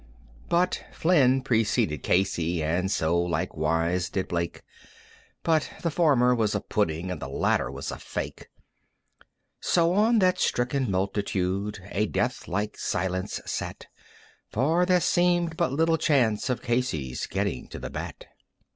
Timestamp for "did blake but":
4.09-5.69